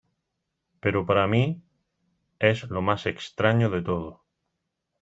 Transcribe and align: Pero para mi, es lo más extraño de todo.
Pero 0.79 1.05
para 1.05 1.27
mi, 1.27 1.61
es 2.39 2.63
lo 2.71 2.81
más 2.81 3.05
extraño 3.05 3.69
de 3.69 3.83
todo. 3.83 4.25